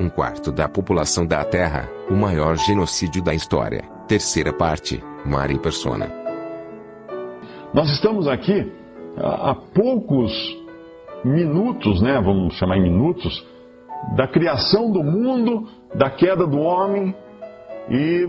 [0.00, 3.82] Um quarto da população da Terra, o maior genocídio da história.
[4.08, 6.10] Terceira parte, Mari Persona.
[7.74, 8.72] Nós estamos aqui
[9.18, 10.32] há poucos
[11.22, 13.46] minutos, né, vamos chamar em minutos,
[14.16, 17.14] da criação do mundo, da queda do homem
[17.90, 18.26] e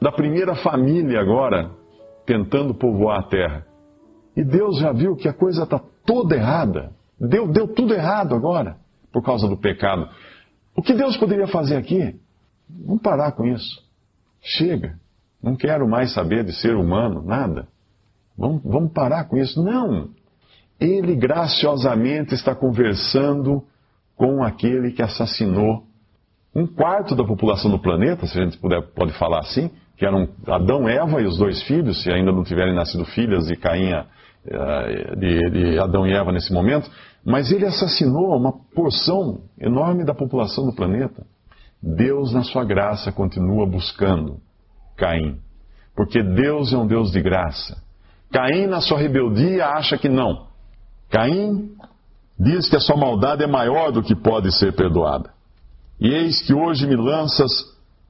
[0.00, 1.70] da primeira família agora
[2.26, 3.64] tentando povoar a terra.
[4.36, 6.90] E Deus já viu que a coisa está toda errada.
[7.20, 8.78] Deu, deu tudo errado agora,
[9.12, 10.08] por causa do pecado.
[10.74, 12.16] O que Deus poderia fazer aqui?
[12.68, 13.82] Vamos parar com isso.
[14.40, 14.98] Chega.
[15.42, 17.68] Não quero mais saber de ser humano, nada.
[18.36, 19.62] Vamos, vamos parar com isso.
[19.62, 20.10] Não.
[20.80, 23.62] Ele graciosamente está conversando
[24.16, 25.84] com aquele que assassinou
[26.54, 30.28] um quarto da população do planeta, se a gente puder, pode falar assim, que eram
[30.46, 33.90] Adão, Eva e os dois filhos, se ainda não tiverem nascido filhas de Caim,
[35.16, 36.90] de, de Adão e Eva nesse momento,
[37.24, 41.24] mas ele assassinou uma porção enorme da população do planeta.
[41.80, 44.38] Deus, na sua graça, continua buscando
[44.96, 45.38] Caim,
[45.94, 47.80] porque Deus é um Deus de graça.
[48.32, 50.46] Caim, na sua rebeldia, acha que não.
[51.10, 51.70] Caim
[52.38, 55.30] diz que a sua maldade é maior do que pode ser perdoada.
[56.00, 57.50] E eis que hoje me lanças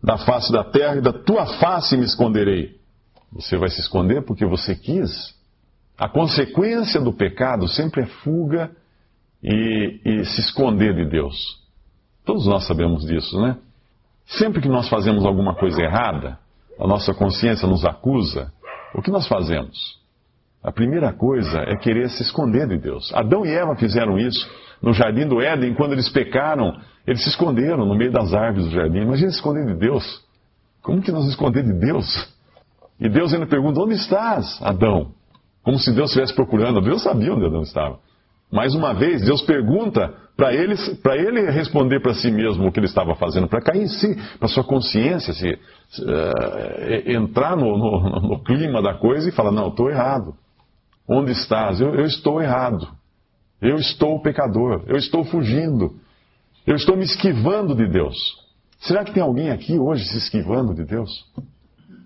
[0.03, 2.77] da face da terra e da tua face me esconderei.
[3.33, 5.35] Você vai se esconder porque você quis.
[5.99, 8.71] A consequência do pecado sempre é fuga
[9.43, 11.37] e, e se esconder de Deus.
[12.25, 13.57] Todos nós sabemos disso, né?
[14.27, 16.39] Sempre que nós fazemos alguma coisa errada,
[16.79, 18.53] a nossa consciência nos acusa,
[18.95, 20.01] o que nós fazemos?
[20.63, 23.13] A primeira coisa é querer se esconder de Deus.
[23.15, 24.49] Adão e Eva fizeram isso
[24.81, 28.73] no jardim do Éden, quando eles pecaram, eles se esconderam no meio das árvores do
[28.73, 29.01] jardim.
[29.01, 30.25] Imagina se esconder de Deus.
[30.83, 32.33] Como que nós esconder de Deus?
[33.01, 35.13] E Deus ainda pergunta: Onde estás, Adão?
[35.65, 36.81] Como se Deus estivesse procurando.
[36.81, 37.99] Deus sabia onde Adão estava.
[38.51, 40.75] Mais uma vez, Deus pergunta para ele,
[41.17, 44.49] ele responder para si mesmo o que ele estava fazendo, para cair em si, para
[44.49, 45.49] sua consciência, se,
[46.03, 50.35] uh, entrar no, no, no, clima da coisa e falar: Não, estou errado.
[51.09, 51.81] Onde estás?
[51.81, 52.89] Eu, eu estou errado.
[53.61, 54.83] Eu estou pecador.
[54.87, 55.95] Eu estou fugindo.
[56.67, 58.17] Eu estou me esquivando de Deus.
[58.81, 61.11] Será que tem alguém aqui hoje se esquivando de Deus?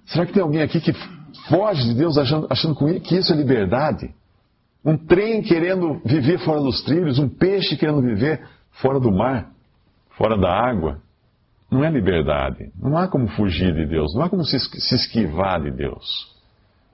[0.07, 0.93] Será que tem alguém aqui que
[1.49, 4.15] foge de Deus achando, achando que isso é liberdade?
[4.85, 9.51] Um trem querendo viver fora dos trilhos, um peixe querendo viver fora do mar,
[10.17, 11.01] fora da água.
[11.71, 12.71] Não é liberdade.
[12.81, 14.15] Não há como fugir de Deus.
[14.15, 16.35] Não há como se, se esquivar de Deus.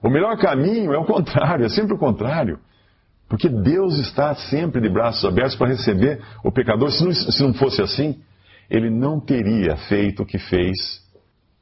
[0.01, 2.59] O melhor caminho é o contrário, é sempre o contrário.
[3.29, 6.91] Porque Deus está sempre de braços abertos para receber o pecador.
[6.91, 8.19] Se não, se não fosse assim,
[8.69, 11.01] ele não teria feito o que fez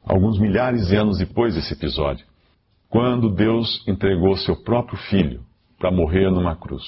[0.03, 2.25] alguns milhares de anos depois desse episódio,
[2.91, 5.41] quando Deus entregou seu próprio filho
[5.79, 6.84] para morrer numa cruz.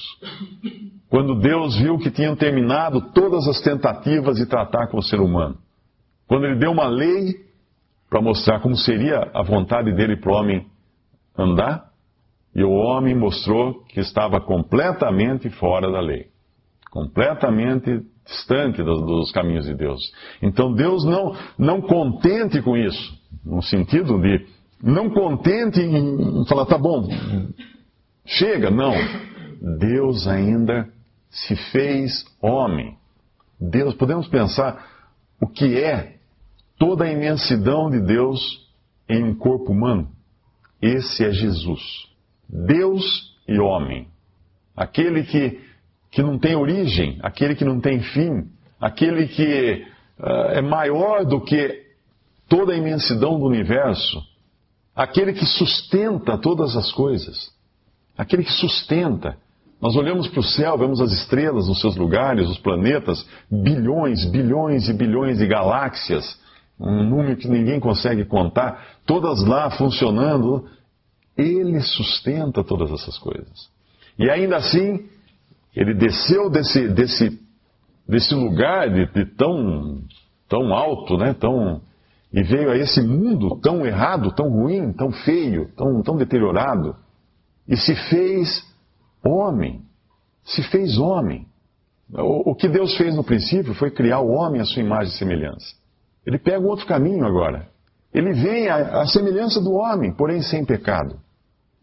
[1.08, 5.56] Quando Deus viu que tinham terminado todas as tentativas de tratar com o ser humano.
[6.28, 7.34] Quando ele deu uma lei
[8.10, 10.66] para mostrar como seria a vontade dele para o homem
[11.36, 11.90] andar,
[12.54, 16.26] e o homem mostrou que estava completamente fora da lei,
[16.90, 20.00] completamente distante dos, dos, caminhos de Deus.
[20.40, 23.12] Então Deus não, não contente com isso,
[23.44, 24.46] no sentido de
[24.84, 27.08] não contente em falar, tá bom,
[28.26, 28.92] chega, não.
[29.78, 30.88] Deus ainda
[31.30, 32.96] se fez homem.
[33.58, 34.86] Deus, podemos pensar
[35.40, 36.16] o que é
[36.78, 38.40] toda a imensidão de Deus
[39.08, 40.08] em um corpo humano.
[40.82, 41.80] Esse é Jesus.
[42.46, 44.08] Deus e homem.
[44.76, 45.60] Aquele que,
[46.10, 49.86] que não tem origem, aquele que não tem fim, aquele que
[50.18, 51.84] uh, é maior do que
[52.48, 54.22] toda a imensidão do universo,
[54.94, 57.50] aquele que sustenta todas as coisas,
[58.16, 59.36] aquele que sustenta.
[59.80, 64.88] Nós olhamos para o céu, vemos as estrelas nos seus lugares, os planetas, bilhões, bilhões
[64.88, 66.38] e bilhões de galáxias,
[66.78, 70.66] um número que ninguém consegue contar, todas lá funcionando,
[71.36, 73.68] ele sustenta todas essas coisas.
[74.18, 75.08] E ainda assim,
[75.74, 77.38] ele desceu desse, desse,
[78.08, 80.02] desse lugar de, de tão,
[80.48, 81.82] tão alto, né, tão,
[82.34, 86.96] e veio a esse mundo tão errado, tão ruim, tão feio, tão, tão deteriorado,
[87.68, 88.60] e se fez
[89.24, 89.82] homem.
[90.42, 91.46] se fez homem.
[92.12, 95.74] O, que Deus fez no princípio foi criar o homem à sua imagem e semelhança.
[96.26, 97.68] Ele pega um outro caminho agora.
[98.12, 101.16] Ele vem à, à semelhança do homem, porém sem pecado.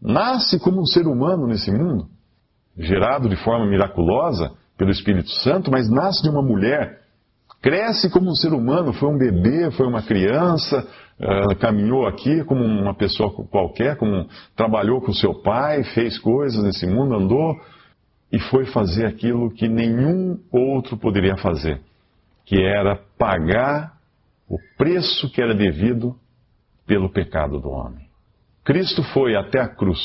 [0.00, 2.06] Nasce como um ser humano nesse mundo,
[2.76, 7.01] gerado de forma miraculosa pelo Espírito Santo, mas nasce de uma mulher.
[7.62, 10.84] Cresce como um ser humano, foi um bebê, foi uma criança,
[11.20, 14.26] uh, caminhou aqui como uma pessoa qualquer, como
[14.56, 17.54] trabalhou com seu pai, fez coisas nesse mundo, andou
[18.32, 21.80] e foi fazer aquilo que nenhum outro poderia fazer,
[22.44, 23.92] que era pagar
[24.48, 26.16] o preço que era devido
[26.84, 28.08] pelo pecado do homem.
[28.64, 30.00] Cristo foi até a cruz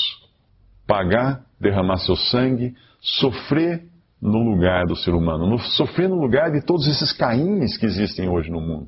[0.85, 3.83] pagar, derramar seu sangue, sofrer
[4.21, 8.49] no lugar do ser humano, sofrer no lugar de todos esses caínes que existem hoje
[8.49, 8.87] no mundo.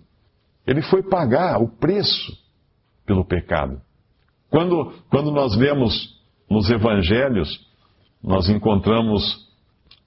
[0.66, 2.32] Ele foi pagar o preço
[3.06, 3.80] pelo pecado.
[4.50, 7.68] Quando, quando nós vemos nos evangelhos,
[8.24, 9.36] nós encontramos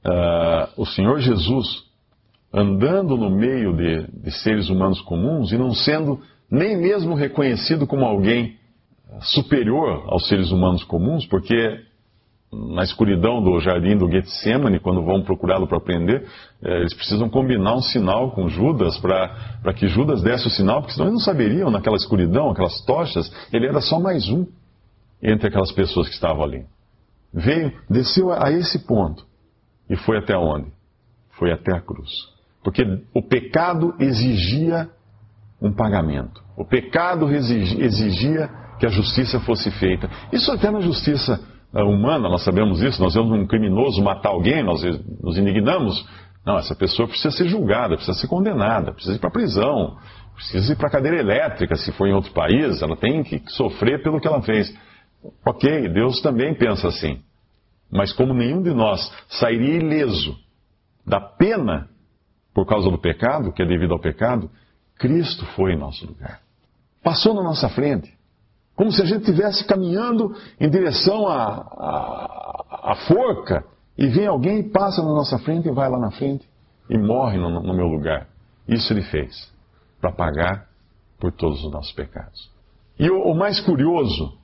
[0.04, 1.84] uh, o Senhor Jesus
[2.52, 6.20] andando no meio de, de seres humanos comuns e não sendo
[6.50, 8.58] nem mesmo reconhecido como alguém
[9.20, 11.80] superior aos seres humanos comuns, porque
[12.52, 16.26] na escuridão do jardim do Getsemane, quando vão procurá-lo para prender,
[16.62, 20.92] eh, eles precisam combinar um sinal com Judas para que Judas desse o sinal, porque
[20.92, 24.46] senão eles não saberiam naquela escuridão, aquelas tochas, ele era só mais um
[25.22, 26.66] entre aquelas pessoas que estavam ali.
[27.32, 29.24] Veio, desceu a esse ponto
[29.88, 30.70] e foi até onde?
[31.30, 32.10] Foi até a cruz.
[32.62, 32.82] Porque
[33.14, 34.90] o pecado exigia
[35.60, 36.42] um pagamento.
[36.56, 40.10] O pecado exigia que a justiça fosse feita.
[40.32, 41.40] Isso até na justiça
[41.74, 43.02] humana, nós sabemos isso.
[43.02, 44.82] Nós vemos um criminoso matar alguém, nós
[45.22, 46.06] nos indignamos.
[46.44, 49.96] Não, essa pessoa precisa ser julgada, precisa ser condenada, precisa ir para a prisão,
[50.34, 54.02] precisa ir para a cadeira elétrica, se for em outro país, ela tem que sofrer
[54.02, 54.76] pelo que ela fez.
[55.46, 57.20] Ok, Deus também pensa assim.
[57.90, 60.36] Mas como nenhum de nós sairia ileso
[61.06, 61.88] da pena
[62.54, 64.50] por causa do pecado, que é devido ao pecado,
[64.98, 66.40] Cristo foi em nosso lugar.
[67.02, 68.12] Passou na nossa frente.
[68.82, 73.64] Como se a gente estivesse caminhando em direção à, à, à, forca
[73.96, 76.44] e vem alguém e passa na nossa frente e vai lá na frente
[76.90, 78.26] e morre no, no meu lugar.
[78.66, 79.48] Isso ele fez
[80.00, 80.66] para pagar
[81.20, 82.50] por todos os nossos pecados.
[82.98, 84.36] E o, o mais curioso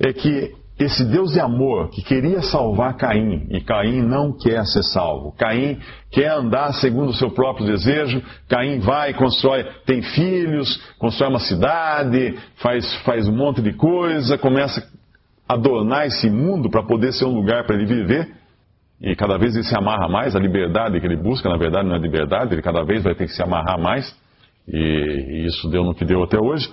[0.00, 4.82] é que esse Deus de amor que queria salvar Caim, e Caim não quer ser
[4.82, 5.32] salvo.
[5.32, 5.78] Caim
[6.10, 8.22] quer andar segundo o seu próprio desejo.
[8.46, 14.86] Caim vai, constrói, tem filhos, constrói uma cidade, faz, faz um monte de coisa, começa
[15.48, 18.36] a adornar esse mundo para poder ser um lugar para ele viver.
[19.00, 21.96] E cada vez ele se amarra mais, a liberdade que ele busca, na verdade, não
[21.96, 24.14] é liberdade, ele cada vez vai ter que se amarrar mais.
[24.68, 26.68] E, e isso deu no que deu até hoje.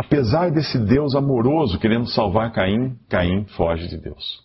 [0.00, 4.42] Apesar desse Deus amoroso querendo salvar Caim, Caim foge de Deus.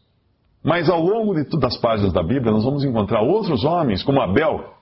[0.62, 4.19] Mas ao longo de todas as páginas da Bíblia, nós vamos encontrar outros homens, como
[4.19, 4.74] Abel,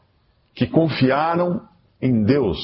[0.55, 1.61] que confiaram
[2.01, 2.57] em Deus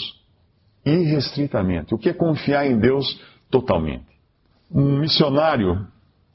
[0.84, 1.94] irrestritamente.
[1.94, 3.22] O que é confiar em Deus
[3.52, 4.08] totalmente?
[4.74, 5.86] Um missionário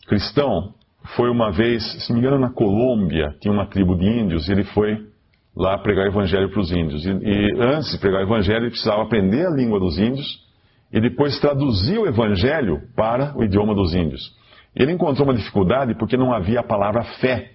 [0.07, 0.75] cristão
[1.17, 4.63] foi uma vez, se me engano, na Colômbia, tinha uma tribo de índios, e ele
[4.63, 5.09] foi
[5.57, 7.05] lá pregar o evangelho para os índios.
[7.05, 10.44] E, e antes de pregar o evangelho, ele precisava aprender a língua dos índios
[10.93, 14.35] e depois traduziu o evangelho para o idioma dos índios.
[14.75, 17.53] Ele encontrou uma dificuldade porque não havia a palavra fé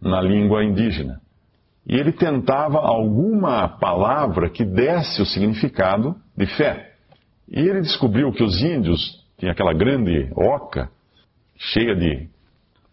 [0.00, 1.20] na língua indígena.
[1.86, 6.92] E ele tentava alguma palavra que desse o significado de fé.
[7.48, 10.90] E ele descobriu que os índios tinham aquela grande oca
[11.56, 12.28] cheia de,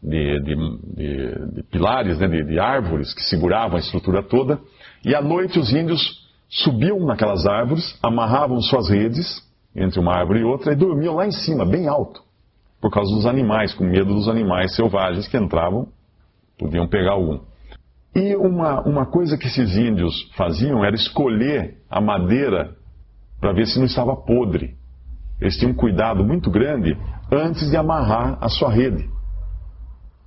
[0.01, 4.59] de, de, de pilares, né, de árvores que seguravam a estrutura toda.
[5.05, 9.46] E à noite os índios subiam naquelas árvores, amarravam suas redes
[9.77, 12.21] entre uma árvore e outra e dormiam lá em cima, bem alto,
[12.81, 15.87] por causa dos animais, com medo dos animais selvagens que entravam,
[16.57, 17.39] podiam pegar algum.
[18.15, 22.75] E uma, uma coisa que esses índios faziam era escolher a madeira
[23.39, 24.75] para ver se não estava podre.
[25.39, 26.97] Eles tinham um cuidado muito grande
[27.31, 29.07] antes de amarrar a sua rede.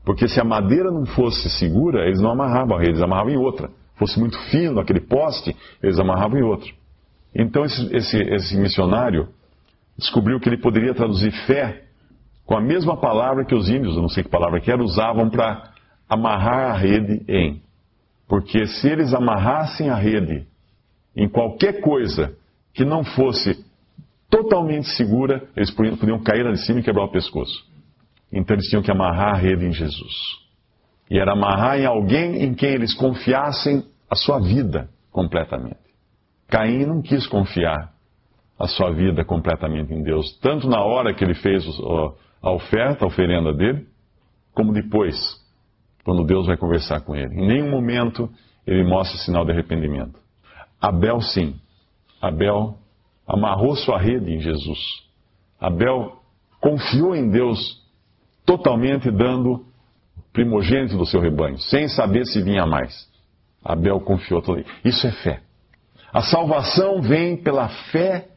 [0.05, 3.37] Porque se a madeira não fosse segura, eles não amarravam a rede, eles amarravam em
[3.37, 3.71] outra.
[3.97, 6.73] Fosse muito fino aquele poste, eles amarravam em outro.
[7.35, 9.29] Então esse, esse, esse missionário
[10.01, 11.85] descobriu que ele poderia traduzir fé
[12.45, 15.31] com a mesma palavra que os índios, eu não sei que palavra que era, usavam
[15.31, 15.71] para
[16.09, 17.63] amarrar a rede em.
[18.27, 20.47] Porque se eles amarrassem a rede
[21.15, 22.35] em qualquer coisa
[22.75, 23.65] que não fosse
[24.29, 27.65] totalmente segura, eles podiam, cair lá de cima e quebrar o pescoço.
[28.33, 30.15] Então eles tinham que amarrar a rede em Jesus.
[31.11, 35.79] E era amarrar em alguém em quem eles confiassem a sua vida completamente.
[36.49, 37.93] Caim não quis confiar
[38.61, 41.65] a sua vida completamente em Deus, tanto na hora que ele fez
[42.43, 43.87] a oferta, a oferenda dele,
[44.53, 45.41] como depois
[46.05, 47.35] quando Deus vai conversar com ele.
[47.41, 48.29] Em nenhum momento
[48.67, 50.19] ele mostra sinal de arrependimento.
[50.79, 51.55] Abel, sim.
[52.21, 52.77] Abel
[53.27, 54.79] amarrou sua rede em Jesus.
[55.59, 56.21] Abel
[56.61, 57.81] confiou em Deus
[58.45, 59.65] totalmente, dando
[60.35, 63.09] primogênito do seu rebanho, sem saber se vinha mais.
[63.65, 64.43] Abel confiou.
[64.85, 65.41] Isso é fé.
[66.13, 68.31] A salvação vem pela fé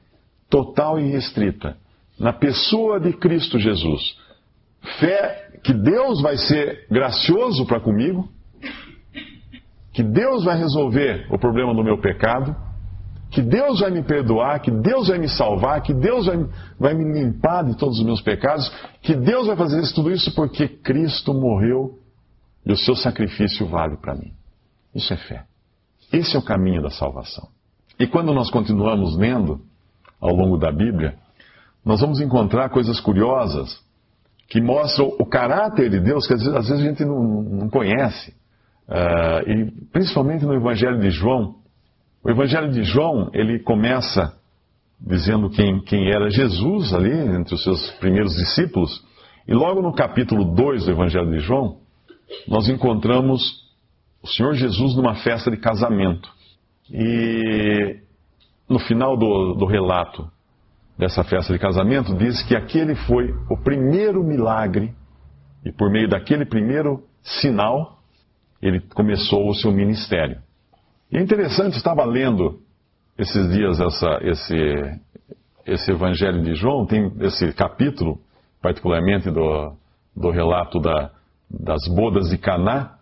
[0.50, 1.78] total e restrita
[2.20, 4.18] na pessoa de Cristo Jesus.
[5.00, 8.30] Fé que Deus vai ser gracioso para comigo,
[9.94, 12.56] que Deus vai resolver o problema do meu pecado,
[13.32, 16.38] que Deus vai me perdoar, que Deus vai me salvar, que Deus vai,
[16.80, 18.70] vai me limpar de todos os meus pecados,
[19.02, 22.00] que Deus vai fazer isso, tudo isso porque Cristo morreu
[22.66, 24.34] e o seu sacrifício vale para mim.
[24.94, 25.46] Isso é fé.
[26.12, 27.48] Esse é o caminho da salvação.
[28.00, 29.62] E quando nós continuamos lendo
[30.24, 31.16] ao longo da Bíblia,
[31.86, 33.78] nós vamos encontrar coisas curiosas
[34.48, 37.70] que mostram o caráter de Deus que às vezes, às vezes a gente não, não
[37.70, 38.34] conhece.
[38.88, 41.56] Uh, e principalmente no Evangelho de João.
[42.24, 44.34] O Evangelho de João, ele começa
[45.00, 49.04] dizendo quem, quem era Jesus ali, entre os seus primeiros discípulos.
[49.46, 51.80] E logo no capítulo 2 do Evangelho de João,
[52.48, 53.42] nós encontramos
[54.22, 56.30] o Senhor Jesus numa festa de casamento.
[56.90, 58.03] E
[58.74, 60.28] no final do, do relato
[60.98, 64.94] dessa festa de casamento, diz que aquele foi o primeiro milagre,
[65.64, 68.00] e por meio daquele primeiro sinal,
[68.62, 70.40] ele começou o seu ministério.
[71.12, 72.60] E é interessante, estava lendo
[73.18, 75.00] esses dias essa, esse,
[75.66, 78.20] esse Evangelho de João, tem esse capítulo,
[78.62, 79.74] particularmente do,
[80.16, 81.12] do relato da,
[81.50, 82.98] das bodas de Caná,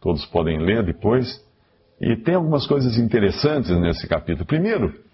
[0.00, 1.42] todos podem ler depois,
[2.00, 4.44] e tem algumas coisas interessantes nesse capítulo.
[4.44, 5.05] Primeiro,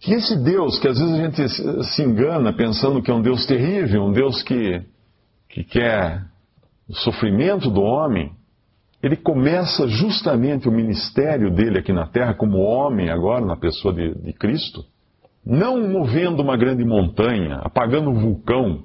[0.00, 3.46] que esse Deus, que às vezes a gente se engana pensando que é um Deus
[3.46, 4.82] terrível, um Deus que,
[5.48, 6.22] que quer
[6.88, 8.32] o sofrimento do homem,
[9.02, 14.14] ele começa justamente o ministério dele aqui na terra, como homem agora, na pessoa de,
[14.14, 14.84] de Cristo,
[15.44, 18.82] não movendo uma grande montanha, apagando um vulcão,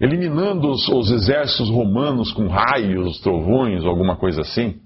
[0.00, 4.81] eliminando os, os exércitos romanos com raios, trovões, alguma coisa assim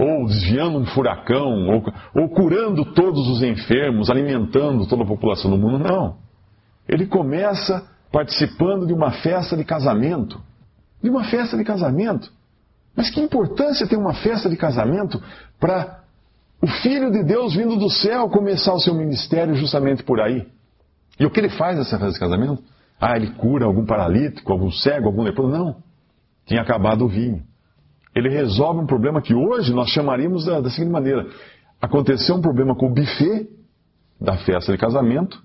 [0.00, 5.58] ou desviando um furacão, ou, ou curando todos os enfermos, alimentando toda a população do
[5.58, 5.78] mundo.
[5.78, 6.16] Não.
[6.88, 10.40] Ele começa participando de uma festa de casamento.
[11.02, 12.32] De uma festa de casamento.
[12.96, 15.22] Mas que importância tem uma festa de casamento
[15.58, 16.00] para
[16.62, 20.46] o Filho de Deus vindo do céu começar o seu ministério justamente por aí?
[21.18, 22.62] E o que ele faz nessa festa de casamento?
[22.98, 25.52] Ah, ele cura algum paralítico, algum cego, algum leproso?
[25.52, 25.76] Não.
[26.46, 27.49] Tinha acabado o vinho
[28.14, 31.26] ele resolve um problema que hoje nós chamaríamos da, da seguinte maneira:
[31.80, 33.48] aconteceu um problema com o buffet
[34.20, 35.40] da festa de casamento,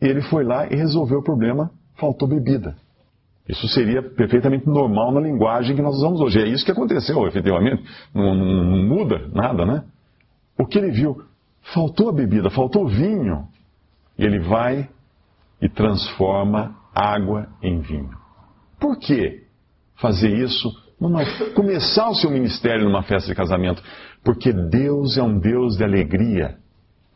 [0.00, 2.76] e ele foi lá e resolveu o problema, faltou bebida.
[3.48, 6.40] Isso seria perfeitamente normal na linguagem que nós usamos hoje.
[6.40, 7.82] É isso que aconteceu, efetivamente.
[8.14, 9.84] Não, não, não muda nada, né?
[10.56, 11.22] O que ele viu?
[11.74, 13.48] Faltou a bebida, faltou vinho.
[14.16, 14.88] E ele vai
[15.60, 18.10] e transforma água em vinho.
[18.78, 19.44] Por que
[19.96, 20.70] fazer isso
[21.00, 23.82] numa, começar o seu ministério numa festa de casamento,
[24.22, 26.56] porque Deus é um Deus de alegria.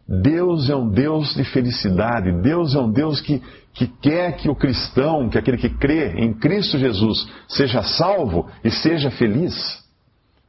[0.06, 2.32] Deus é um Deus de felicidade.
[2.42, 6.32] Deus é um Deus que, que quer que o cristão, que aquele que crê em
[6.32, 9.82] Cristo Jesus, seja salvo e seja feliz.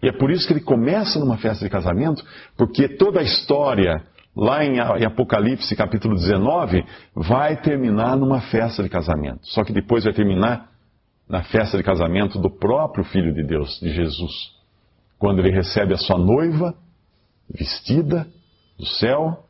[0.02, 2.24] E é por isso que ele começa numa festa de casamento,
[2.58, 4.04] porque toda a história,
[4.36, 9.40] lá em Apocalipse capítulo 19, vai terminar numa festa de casamento.
[9.44, 10.75] Só que depois vai terminar
[11.28, 14.32] na festa de casamento do próprio Filho de Deus, de Jesus,
[15.18, 16.76] quando ele recebe a sua noiva
[17.50, 18.28] vestida
[18.78, 19.44] do céu,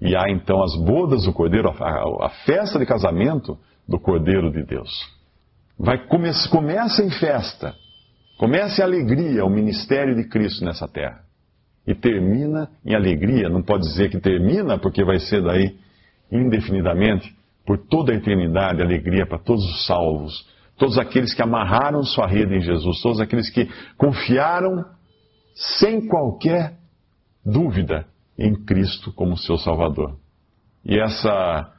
[0.00, 3.56] e há então as bodas do Cordeiro, a, festa de casamento
[3.88, 4.90] do Cordeiro de Deus.
[5.78, 7.74] Vai, come, começa em festa,
[8.36, 11.22] começa em alegria o ministério de Cristo nessa terra.
[11.86, 15.76] E termina em alegria, não pode dizer que termina, porque vai ser daí
[16.32, 17.34] indefinidamente,
[17.66, 22.54] por toda a eternidade, alegria para todos os salvos todos aqueles que amarraram sua rede
[22.54, 24.84] em Jesus, todos aqueles que confiaram
[25.54, 26.74] sem qualquer
[27.44, 28.06] dúvida
[28.38, 30.16] em Cristo como seu Salvador.
[30.84, 31.72] E essa,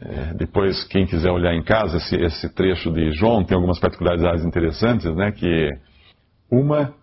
[0.00, 4.44] é, depois, quem quiser olhar em casa, esse, esse, trecho de João tem algumas particularidades
[4.44, 5.32] interessantes, né?
[5.32, 5.70] Que
[6.50, 6.94] uma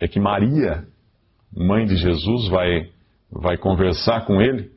[0.00, 0.84] é que Maria,
[1.56, 2.90] mãe de Jesus, vai,
[3.30, 4.70] vai conversar com ele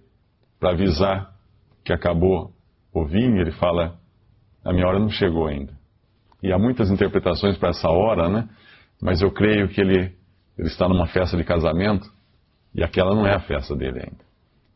[0.60, 1.34] para avisar
[1.84, 2.52] que acabou
[2.94, 3.42] o vinho.
[3.42, 3.98] Ele fala:
[4.64, 5.74] A minha hora não chegou ainda.
[6.42, 8.48] E há muitas interpretações para essa hora, né?
[9.01, 10.12] Mas eu creio que ele,
[10.58, 12.08] ele está numa festa de casamento
[12.74, 14.25] e aquela não é a festa dele ainda.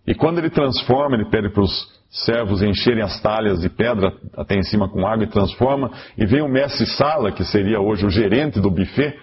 [0.07, 4.55] E quando ele transforma, ele pede para os servos encherem as talhas de pedra até
[4.55, 8.09] em cima com água e transforma, e vem o mestre Sala, que seria hoje o
[8.09, 9.15] gerente do buffet,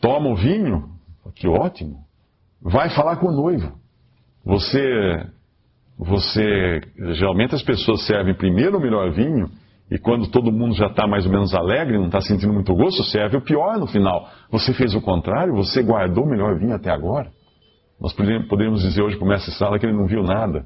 [0.00, 0.90] toma o vinho,
[1.34, 1.96] que ótimo,
[2.60, 3.72] vai falar com o noivo.
[4.44, 5.26] Você,
[5.98, 6.80] você,
[7.14, 9.50] geralmente as pessoas servem primeiro o melhor vinho
[9.92, 13.04] e quando todo mundo já está mais ou menos alegre, não está sentindo muito gosto,
[13.04, 14.26] serve o pior no final.
[14.50, 17.30] Você fez o contrário, você guardou o melhor vinho até agora.
[18.00, 20.64] Nós poderíamos dizer hoje para o mestre Sala que ele não viu nada.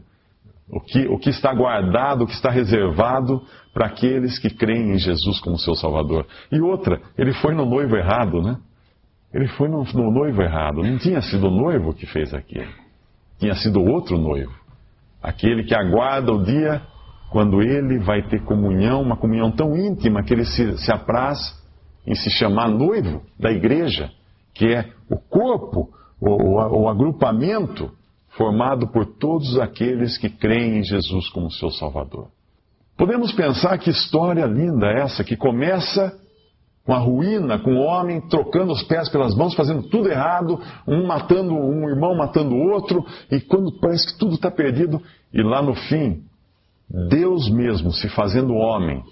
[0.71, 3.43] O que, o que está guardado, o que está reservado
[3.75, 6.25] para aqueles que creem em Jesus como seu Salvador.
[6.53, 8.57] E outra, ele foi no noivo errado, né?
[9.35, 10.85] Ele foi no, no noivo errado.
[10.85, 12.71] Não tinha sido o noivo que fez aquilo.
[13.41, 14.55] Tinha sido outro noivo.
[15.21, 16.81] Aquele que aguarda o dia
[17.31, 21.39] quando ele vai ter comunhão, uma comunhão tão íntima que ele se, se apraz
[22.07, 24.11] em se chamar noivo da igreja,
[24.55, 25.91] que é o corpo,
[26.21, 27.91] o, o, agrupamento
[28.37, 32.29] formado por todos aqueles que creem em Jesus como seu Salvador.
[32.97, 36.19] Podemos pensar que história linda essa, que começa
[36.85, 41.05] com a ruína, com o homem trocando os pés pelas mãos, fazendo tudo errado, um
[41.05, 45.03] matando um irmão, matando o outro, e quando parece que tudo está perdido,
[45.33, 46.23] e lá no fim,
[46.89, 49.03] Deus mesmo se fazendo homem,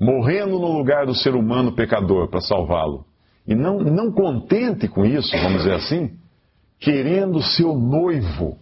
[0.00, 3.04] morrendo no lugar do ser humano pecador para salvá-lo.
[3.46, 6.18] E não, não contente com isso, vamos dizer assim,
[6.78, 8.58] querendo ser o noivo,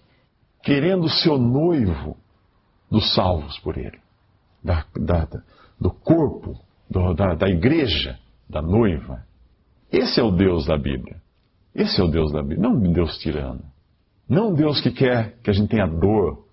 [0.63, 2.17] querendo ser o noivo
[2.91, 3.99] dos salvos por ele,
[4.63, 5.29] da, da,
[5.81, 6.55] do corpo,
[6.89, 8.17] do, da, da igreja,
[8.49, 9.25] da noiva.
[9.91, 11.17] Esse é o Deus da Bíblia.
[11.75, 13.63] Esse é o Deus da Bíblia, não um Deus tirano.
[14.29, 16.46] Não um Deus que quer que a gente tenha dor,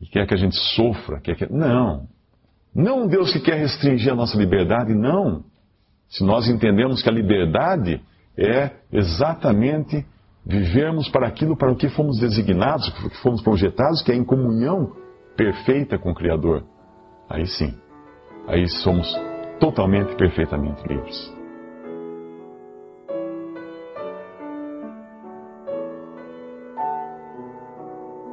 [0.00, 1.20] que quer que a gente sofra.
[1.20, 1.52] Quer que...
[1.52, 2.08] Não.
[2.74, 5.44] Não um Deus que quer restringir a nossa liberdade, não.
[6.08, 8.00] Se nós entendemos que a liberdade
[8.36, 10.04] é exatamente
[10.44, 14.14] vivermos para aquilo para o que fomos designados, para o que fomos projetados, que é
[14.14, 14.96] em comunhão
[15.36, 16.64] perfeita com o Criador,
[17.28, 17.74] aí sim,
[18.48, 19.14] aí somos
[19.60, 21.39] totalmente, perfeitamente livres.